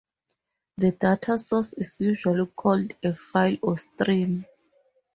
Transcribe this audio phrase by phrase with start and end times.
[0.77, 4.47] The data source is usually called a file or stream.